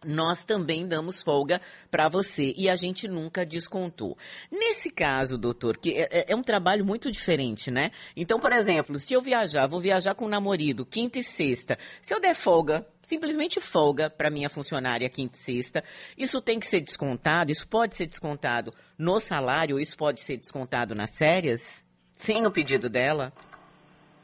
nós 0.06 0.44
também 0.44 0.88
damos 0.88 1.22
folga 1.22 1.62
para 1.90 2.10
você 2.10 2.54
e 2.58 2.70
a 2.70 2.76
gente 2.76 3.08
nunca 3.08 3.46
descontou. 3.46 4.18
Nesse 4.52 4.90
caso, 4.90 5.38
doutor, 5.38 5.78
que 5.78 5.94
é, 5.94 6.10
é, 6.12 6.26
é, 6.30 6.36
um 6.36 6.42
trabalho 6.42 6.84
muito 6.84 7.12
diferente, 7.12 7.70
né? 7.70 7.92
Então, 8.16 8.40
por 8.40 8.52
exemplo, 8.52 8.98
se 8.98 9.14
eu 9.14 9.22
viajar, 9.22 9.68
vou 9.68 9.80
viajar 9.80 10.16
com 10.16 10.26
o 10.26 10.30
namorado 10.30 10.86
quinta 10.86 11.20
e 11.20 11.24
sexta, 11.24 11.78
se 12.02 12.14
eu 12.14 12.20
der 12.20 12.36
folga, 12.36 12.86
simplesmente 13.04 13.60
folga 13.60 14.10
para 14.10 14.30
minha 14.30 14.50
funcionária 14.50 15.10
quinta 15.10 15.38
e 15.38 15.42
sexta, 15.42 15.84
isso 16.18 16.42
tem 16.42 16.60
que 16.60 16.68
ser 16.68 16.82
descontado, 16.82 17.52
isso 17.52 17.68
pode 17.68 17.96
ser 17.96 18.08
descontado 18.08 18.74
no 18.98 19.20
salário, 19.20 19.80
isso 19.80 19.96
pode 19.96 20.22
ser 20.22 20.38
descontado 20.38 20.96
nas 20.96 21.18
férias, 21.18 21.86
sem 22.16 22.46
o 22.46 22.52
pedido 22.52 22.90
dela? 22.90 23.32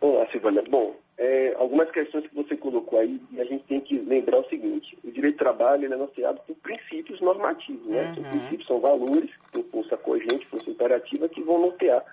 Olá, 0.02 0.28
Silvana. 0.32 0.62
Bom, 0.70 0.96
é, 1.18 1.56
algumas 1.58 1.90
questões 1.90 2.28
que 2.28 2.36
você 2.36 2.56
colocou 2.56 3.00
aí, 3.00 3.20
e 3.32 3.42
a 3.42 3.44
gente 3.44 3.64
tem 3.64 3.82
que 3.82 3.98
lembrar 3.98 4.40
o 4.40 4.50
seguinte: 4.50 4.98
o 5.04 5.12
direito 5.12 5.34
de 5.34 5.40
trabalho 5.40 5.92
é 5.92 5.94
anunciado 5.94 6.40
por 6.46 6.56
princípios 6.58 7.20
normativos, 7.22 7.88
né? 7.88 8.14
Uhum. 8.18 8.24
princípios 8.24 8.68
são 8.68 8.80
valores, 8.80 9.32
tem 9.52 9.64
força 9.64 9.98
cogente, 9.98 10.46
força 10.46 10.70
imperativa, 10.70 11.28
que 11.28 11.42
vão 11.42 11.60
nortear 11.60 12.06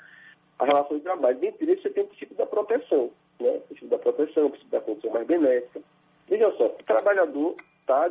a 0.59 0.65
relação 0.65 0.97
de 0.97 1.03
trabalho. 1.03 1.39
Dentre 1.39 1.67
eles, 1.67 1.83
você 1.83 1.91
tem 1.91 2.05
o 2.05 2.07
princípio 2.07 2.35
da 2.35 2.47
proteção, 2.47 3.11
né? 3.39 3.51
O 3.51 3.61
princípio 3.61 3.89
da 3.89 3.99
proteção, 3.99 4.47
o 4.47 4.51
princípio 4.51 4.73
da 4.73 4.81
condição 4.81 5.11
mais 5.11 5.27
benéfica. 5.27 5.81
Veja 6.27 6.51
só, 6.53 6.67
o 6.67 6.85
trabalhador 6.85 7.57
está 7.81 8.11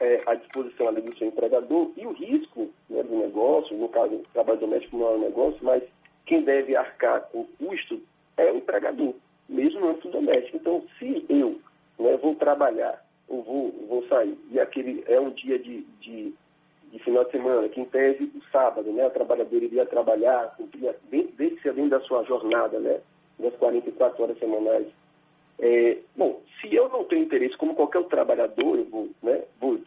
é, 0.00 0.22
à 0.24 0.34
disposição 0.34 0.88
ali 0.88 1.02
do 1.02 1.14
seu 1.18 1.28
empregador 1.28 1.90
e 1.98 2.06
o 2.06 2.12
risco 2.12 2.70
né, 2.88 3.02
do 3.02 3.16
negócio, 3.16 3.76
no 3.76 3.90
caso, 3.90 4.14
o 4.14 4.26
trabalho 4.32 4.60
doméstico 4.60 4.96
não 4.96 5.06
é 5.08 5.10
um 5.16 5.20
negócio, 5.20 5.58
mas 5.60 5.82
quem 6.24 6.40
deve 6.42 6.74
arcar 6.74 7.20
com 7.30 7.40
o 7.40 7.48
custo 7.58 8.00
é 8.38 8.50
o 8.50 8.56
empregador 8.56 9.14
mesmo 9.60 9.80
no 9.80 9.90
âmbito 9.90 10.08
doméstico. 10.08 10.56
Então, 10.56 10.82
se 10.98 11.24
eu 11.28 11.60
né, 11.98 12.16
vou 12.16 12.34
trabalhar 12.34 13.04
ou 13.28 13.42
vou, 13.42 13.86
vou 13.88 14.06
sair, 14.08 14.36
e 14.50 14.58
aquele 14.58 15.04
é 15.06 15.20
um 15.20 15.30
dia 15.30 15.58
de, 15.58 15.82
de, 16.00 16.34
de 16.90 16.98
final 17.00 17.24
de 17.24 17.30
semana, 17.30 17.68
que 17.68 17.80
em 17.80 17.84
tese 17.84 18.24
o 18.24 18.42
sábado, 18.50 18.90
né, 18.90 19.06
o 19.06 19.10
trabalhador 19.10 19.62
iria 19.62 19.86
trabalhar, 19.86 20.54
cumprir, 20.56 20.94
desde 21.10 21.56
que 21.56 21.70
dentro 21.70 21.90
da 21.90 22.00
sua 22.00 22.24
jornada, 22.24 22.80
né, 22.80 23.00
das 23.38 23.54
44 23.54 24.22
horas 24.22 24.38
semanais. 24.38 24.86
É, 25.58 25.98
bom, 26.16 26.40
se 26.60 26.74
eu 26.74 26.88
não 26.88 27.04
tenho 27.04 27.22
interesse, 27.22 27.56
como 27.56 27.74
qualquer 27.74 28.02
trabalhador, 28.04 28.78
eu 28.78 28.84
vou, 28.86 29.10
né, 29.22 29.42
vou 29.60 29.78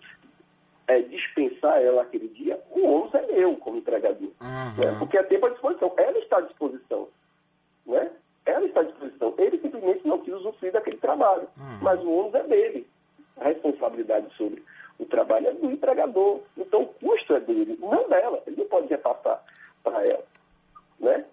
é, 0.87 1.01
dispensar 1.01 1.81
ela 1.81 2.03
aquele 2.03 2.27
dia, 2.29 2.59
o 2.71 2.85
ônus 2.85 3.13
é 3.15 3.25
meu 3.33 3.55
como 3.57 3.77
empregador. 3.77 4.29
Uhum. 4.39 4.73
Né, 4.77 4.95
porque 4.99 5.17
é 5.17 5.23
tempo 5.23 5.47
à 5.47 5.49
disposição. 5.49 5.91
Ela 5.97 6.19
está 6.19 6.37
à 6.37 6.41
disposição. 6.41 7.09
Né? 7.85 8.09
ela 8.45 8.65
está 8.65 8.81
à 8.81 8.83
disposição. 8.83 9.33
Ele 9.37 9.57
simplesmente 9.57 10.07
não 10.07 10.19
quis 10.19 10.33
usufruir 10.33 10.73
daquele 10.73 10.97
trabalho, 11.23 11.47
uhum. 11.57 11.77
mas 11.81 11.99
o 12.01 12.11
ônus 12.11 12.35
é 12.35 12.43
dele. 12.43 12.87
A 13.37 13.45
responsabilidade 13.45 14.27
sobre 14.35 14.61
o 14.99 15.05
trabalho 15.05 15.47
é 15.47 15.53
do 15.53 15.71
empregador. 15.71 16.41
Então 16.57 16.83
o 16.83 16.87
custo 16.87 17.33
é 17.33 17.39
dele, 17.39 17.77
não 17.79 18.07
dela. 18.09 18.41
Ele 18.45 18.57
não 18.57 18.65
pode 18.65 18.87
repassar 18.87 19.41
para 19.83 20.05
ela. 20.05 20.23
Né? 20.99 21.25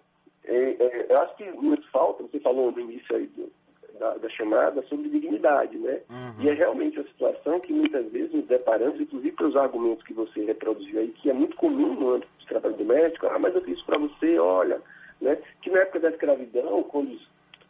É, 0.44 0.54
é, 0.54 1.06
eu 1.08 1.18
acho 1.18 1.36
que 1.36 1.44
nos 1.44 1.84
falta, 1.86 2.22
você 2.22 2.38
falou 2.40 2.72
no 2.72 2.80
início 2.80 3.14
aí 3.14 3.26
do, 3.26 3.50
da, 3.98 4.14
da, 4.14 4.28
chamada, 4.30 4.82
sobre 4.82 5.10
dignidade, 5.10 5.76
né? 5.76 6.00
Uhum. 6.08 6.42
E 6.42 6.48
é 6.48 6.54
realmente 6.54 6.98
uma 6.98 7.06
situação 7.06 7.60
que 7.60 7.72
muitas 7.72 8.10
vezes 8.10 8.32
nos 8.32 8.46
deparamos, 8.46 9.00
inclusive 9.00 9.36
pelos 9.36 9.56
argumentos 9.56 10.04
que 10.04 10.14
você 10.14 10.44
reproduziu 10.44 10.98
aí, 10.98 11.08
que 11.08 11.28
é 11.28 11.34
muito 11.34 11.56
comum 11.56 11.94
no 11.94 12.14
âmbito 12.14 12.32
do 12.40 12.46
trabalho 12.46 12.76
doméstico. 12.76 13.26
Ah, 13.26 13.38
mas 13.38 13.54
eu 13.54 13.60
fiz 13.60 13.76
isso 13.76 13.84
para 13.84 13.98
você, 13.98 14.38
olha, 14.38 14.80
né? 15.20 15.36
que 15.60 15.70
na 15.70 15.80
época 15.80 16.00
da 16.00 16.08
escravidão, 16.08 16.82
quando, 16.84 17.20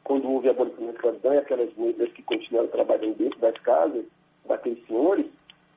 quando 0.04 0.30
houve 0.30 0.48
a 0.48 0.52
abolição 0.52 0.79
escravidão 1.10 1.34
e 1.34 1.38
aquelas 1.38 1.76
negras 1.76 2.12
que 2.12 2.22
continuaram 2.22 2.68
trabalhando 2.68 3.16
dentro 3.16 3.38
das 3.38 3.56
casas 3.58 4.04
daqueles 4.46 4.84
senhores, 4.86 5.26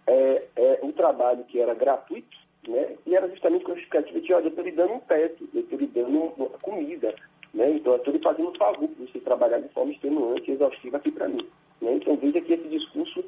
é, 0.08 0.44
é 0.56 0.80
um 0.84 0.92
trabalho 0.92 1.44
que 1.46 1.60
era 1.60 1.74
gratuito, 1.74 2.38
né? 2.68 2.96
e 3.06 3.16
era 3.16 3.28
justamente 3.30 3.66
com 3.66 3.72
a 3.72 3.76
justificativa 3.76 4.20
de, 4.20 4.34
olha, 4.34 4.46
eu 4.46 4.50
estou 4.50 4.64
lhe 4.64 4.72
dando 4.72 4.94
um 4.94 5.00
teto, 5.00 5.48
eu 5.54 5.62
estou 5.62 5.80
lhe 5.80 5.88
dando 5.88 6.60
comida, 6.62 7.14
né? 7.54 7.72
então 7.72 7.94
eu 7.94 7.98
estou 7.98 8.14
lhe 8.14 8.20
fazendo 8.20 8.50
um 8.50 8.56
favor 8.56 8.88
para 8.88 9.06
você 9.06 9.20
trabalhar 9.20 9.60
de 9.60 9.70
forma 9.70 9.92
extenuante 9.92 10.50
e 10.50 10.54
exaustiva 10.54 10.98
aqui 10.98 11.12
para 11.12 11.28
mim. 11.28 11.46
Né? 11.82 11.96
Então 11.96 12.16
veja 12.16 12.42
que 12.42 12.54
esse 12.54 12.68
discurso 12.68 13.24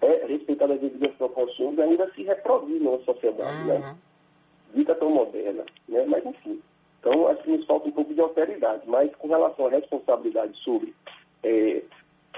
é 0.00 0.26
respeitado 0.26 0.74
as 0.74 0.80
devidas 0.80 1.14
proporções 1.16 1.76
e 1.78 1.82
ainda 1.82 2.10
se 2.12 2.22
reproduz 2.22 2.82
na 2.82 2.98
sociedade, 2.98 3.64
né? 3.64 3.74
uhum. 3.74 3.80
né? 3.80 3.96
Dita 4.74 4.94
tão 4.94 5.10
moderna, 5.10 5.64
né? 5.88 6.04
Mas 6.06 6.26
enfim. 6.26 6.60
Então, 6.98 7.28
acho 7.28 7.42
que 7.42 7.50
nos 7.50 7.66
falta 7.66 7.86
um 7.86 7.92
pouco 7.92 8.14
de 8.14 8.20
alteridade. 8.20 8.82
Mas 8.86 9.14
com 9.16 9.28
relação 9.28 9.66
à 9.66 9.70
responsabilidade 9.70 10.56
sobre 10.56 10.94
é, 11.44 11.82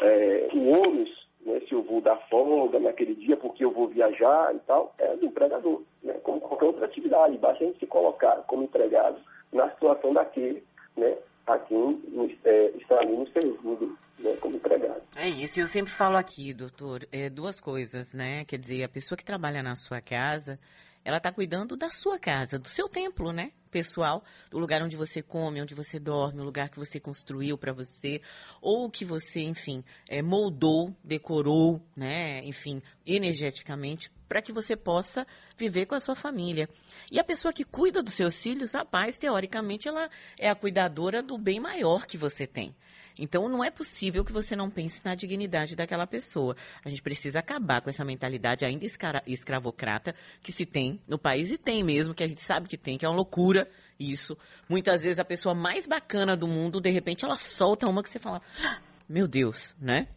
é, 0.02 0.48
o 0.52 0.68
ônus, 0.70 1.26
né, 1.44 1.60
se 1.60 1.72
eu 1.72 1.82
vou 1.82 2.00
dar 2.00 2.16
folga 2.28 2.78
naquele 2.78 3.14
dia 3.14 3.36
porque 3.36 3.64
eu 3.64 3.70
vou 3.70 3.88
viajar 3.88 4.54
e 4.54 4.58
tal, 4.60 4.94
é 4.98 5.16
do 5.16 5.26
empregador, 5.26 5.82
né, 6.02 6.14
como 6.22 6.40
qualquer 6.40 6.66
outra 6.66 6.86
atividade. 6.86 7.38
Basta 7.38 7.64
a 7.64 7.66
gente 7.66 7.78
se 7.78 7.86
colocar 7.86 8.36
como 8.46 8.64
empregado 8.64 9.18
na 9.52 9.70
situação 9.70 10.12
daquele 10.12 10.62
né, 10.96 11.16
a 11.46 11.58
quem 11.58 12.02
é, 12.44 12.66
está 12.76 12.98
ali 12.98 13.16
nos 13.16 13.32
servindo 13.32 13.96
né, 14.18 14.36
como 14.40 14.56
empregado. 14.56 15.02
É 15.16 15.28
isso, 15.28 15.60
eu 15.60 15.66
sempre 15.66 15.92
falo 15.92 16.16
aqui, 16.16 16.52
doutor, 16.52 17.06
é, 17.12 17.30
duas 17.30 17.60
coisas, 17.60 18.12
né? 18.12 18.44
Quer 18.44 18.58
dizer, 18.58 18.82
a 18.82 18.88
pessoa 18.88 19.16
que 19.16 19.25
trabalha 19.25 19.62
na 19.62 19.76
sua 19.76 20.00
casa, 20.00 20.58
ela 21.06 21.18
está 21.18 21.30
cuidando 21.30 21.76
da 21.76 21.88
sua 21.88 22.18
casa, 22.18 22.58
do 22.58 22.66
seu 22.66 22.88
templo, 22.88 23.32
né? 23.32 23.52
Pessoal, 23.70 24.25
do 24.50 24.58
lugar 24.58 24.82
onde 24.82 24.96
você 24.96 25.22
come, 25.22 25.62
onde 25.62 25.72
você 25.72 26.00
dorme, 26.00 26.40
o 26.40 26.44
lugar 26.44 26.68
que 26.68 26.80
você 26.80 26.98
construiu 26.98 27.56
para 27.56 27.72
você, 27.72 28.20
ou 28.60 28.90
que 28.90 29.04
você, 29.04 29.40
enfim, 29.42 29.84
é, 30.08 30.20
moldou, 30.20 30.92
decorou, 31.04 31.80
né? 31.96 32.44
Enfim, 32.44 32.82
energeticamente, 33.06 34.10
para 34.28 34.42
que 34.42 34.52
você 34.52 34.75
possa 34.75 35.25
viver 35.56 35.86
com 35.86 35.94
a 35.94 36.00
sua 36.00 36.16
família. 36.16 36.68
E 37.08 37.20
a 37.20 37.25
pessoa 37.25 37.52
que 37.52 37.62
cuida 37.62 38.02
dos 38.02 38.14
seus 38.14 38.42
filhos, 38.42 38.72
rapaz, 38.72 39.16
teoricamente, 39.16 39.86
ela 39.86 40.10
é 40.36 40.50
a 40.50 40.56
cuidadora 40.56 41.22
do 41.22 41.38
bem 41.38 41.60
maior 41.60 42.04
que 42.04 42.18
você 42.18 42.48
tem. 42.48 42.75
Então 43.18 43.49
não 43.49 43.64
é 43.64 43.70
possível 43.70 44.25
que 44.25 44.32
você 44.32 44.54
não 44.54 44.70
pense 44.70 45.00
na 45.04 45.14
dignidade 45.14 45.75
daquela 45.75 46.06
pessoa. 46.06 46.56
A 46.85 46.88
gente 46.88 47.02
precisa 47.02 47.38
acabar 47.38 47.80
com 47.80 47.90
essa 47.90 48.04
mentalidade 48.04 48.64
ainda 48.64 48.85
escra 48.85 49.23
escravocrata 49.26 50.14
que 50.42 50.52
se 50.52 50.66
tem 50.66 51.00
no 51.08 51.18
país 51.18 51.50
e 51.50 51.58
tem 51.58 51.82
mesmo, 51.82 52.14
que 52.14 52.23
a 52.23 52.28
gente 52.28 52.42
sabe 52.42 52.68
que 52.68 52.76
tem, 52.76 52.99
que 52.99 53.04
é 53.04 53.08
uma 53.08 53.16
loucura 53.16 53.68
isso. 53.99 54.37
Muitas 54.68 55.02
vezes 55.02 55.18
a 55.18 55.25
pessoa 55.25 55.54
mais 55.54 55.87
bacana 55.87 56.37
do 56.37 56.46
mundo, 56.46 56.80
de 56.80 56.90
repente, 56.90 57.25
ela 57.25 57.37
solta 57.37 57.88
uma 57.88 58.02
que 58.02 58.11
você 58.11 58.18
fala, 58.18 58.42
ah, 58.62 58.80
meu 59.08 59.26
Deus, 59.26 59.75
né? 59.80 60.08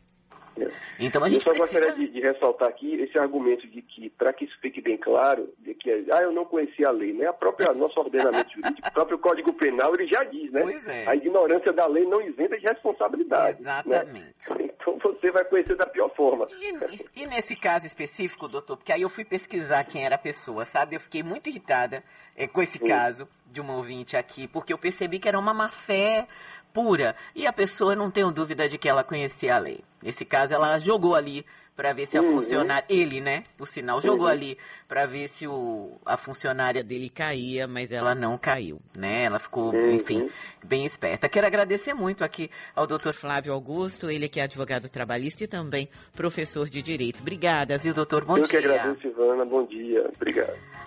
Então 1.00 1.24
a 1.24 1.30
gente 1.30 1.46
eu 1.46 1.54
só 1.54 1.58
precisa... 1.60 1.80
gostaria 1.80 2.08
de, 2.08 2.13
de, 2.13 2.22
ressaltar 2.22 2.70
aqui 2.70 2.96
esse 2.96 3.18
argumento 3.18 3.68
de 3.68 3.82
que, 3.82 4.10
para 4.10 4.34
que 4.34 4.46
isso 4.46 4.58
fique 4.62 4.82
bem 4.82 4.98
claro, 4.98 5.50
de 5.60 5.74
que 5.74 5.89
ah, 6.12 6.22
eu 6.22 6.32
não 6.32 6.46
conhecia 6.46 6.88
a 6.88 6.92
lei, 6.92 7.13
né? 7.13 7.28
A 7.28 7.34
própria 7.34 7.74
nosso 7.74 8.00
ordenamento 8.00 8.51
jurídico, 8.54 8.88
o 8.88 8.92
próprio 8.92 9.20
Código 9.20 9.54
Penal, 9.54 9.94
ele 9.94 10.08
já 10.08 10.24
diz, 10.24 10.51
né? 10.51 10.62
É. 10.88 11.10
A 11.10 11.16
ignorância 11.16 11.72
da 11.72 11.88
lei 11.88 12.06
não 12.06 12.22
isenta 12.22 12.58
de 12.58 12.66
responsabilidade. 12.66 13.62
Né? 13.62 13.82
Exatamente. 13.84 14.36
Né? 14.50 14.70
Então 14.80 14.98
você 15.00 15.32
vai 15.32 15.44
conhecer 15.46 15.75
da 15.75 15.86
pior 15.86 16.10
forma. 16.16 16.48
E, 16.60 17.22
e, 17.24 17.28
nesse 17.28 17.56
caso 17.56 17.86
específico, 17.86 18.48
doutor, 18.48 18.78
porque 18.78 18.92
aí 18.92 19.01
eu 19.01 19.10
fui 19.10 19.25
pesquisar 19.25 19.84
quem 19.84 20.06
era 20.06 20.16
a 20.16 20.20
pessoa, 20.20 20.66
sabe? 20.66 20.96
Eu 20.96 21.00
fiquei 21.00 21.22
muito 21.22 21.50
irritada 21.50 22.04
é, 22.36 22.48
com 22.48 22.62
esse 22.62 22.80
caso 22.80 23.28
de 23.51 23.60
uma 23.60 23.75
ouvinte 23.75 24.16
aqui, 24.16 24.48
porque 24.48 24.72
eu 24.72 24.78
percebi 24.78 25.20
que 25.20 25.28
era 25.28 25.38
uma 25.38 25.54
má 25.54 25.70
fé 25.70 26.28
pura. 26.74 27.16
E 27.36 27.46
a 27.48 27.54
pessoa, 27.54 27.96
não 27.96 28.12
tenho 28.12 28.32
dúvida 28.32 28.68
de 28.68 28.78
que 28.78 28.90
ela 28.90 29.04
conhecia 29.04 29.56
a 29.56 29.60
lei. 29.60 29.84
Nesse 30.02 30.26
caso, 30.26 30.54
ela 30.54 30.80
jogou 30.80 31.16
ali 31.16 31.46
para 31.80 31.94
ver 31.94 32.08
se 32.08 32.18
a 32.18 32.22
uhum. 32.22 32.32
funcionária. 32.32 32.86
Ele, 32.90 33.22
né? 33.22 33.44
O 33.58 33.66
sinal 33.66 34.02
jogou 34.02 34.26
uhum. 34.26 34.32
ali 34.34 34.58
para 34.86 35.06
ver 35.06 35.30
se 35.30 35.48
o, 35.48 35.98
a 36.06 36.18
funcionária 36.18 36.84
dele 36.84 37.10
caía, 37.10 37.70
mas 37.70 37.90
ela 37.90 38.14
não 38.14 38.38
caiu, 38.38 38.82
né? 38.94 39.24
Ela 39.24 39.40
ficou, 39.40 39.74
uhum. 39.74 39.92
enfim, 39.92 40.30
bem 40.62 40.86
esperta. 40.86 41.30
Quero 41.30 41.48
agradecer 41.48 41.94
muito 41.94 42.22
aqui 42.22 42.52
ao 42.76 42.86
doutor 42.86 43.14
Flávio 43.14 43.54
Augusto, 43.54 44.10
ele 44.10 44.28
que 44.28 44.42
é 44.42 44.44
advogado 44.44 44.90
trabalhista 44.90 45.46
e 45.46 45.48
também 45.48 45.88
professor 46.14 46.68
de 46.68 46.82
direito. 46.82 47.22
Obrigada, 47.22 47.78
viu, 47.78 47.94
doutor? 47.94 48.26
Bom 48.26 48.38
Eu 48.38 48.44
dia. 48.44 48.58
Eu 48.58 48.62
que 48.62 48.68
agradeço, 48.68 49.08
Ivana. 49.08 49.46
Bom 49.46 49.66
dia. 49.66 50.12
Obrigado. 50.14 50.58